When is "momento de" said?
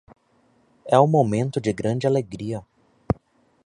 1.05-1.71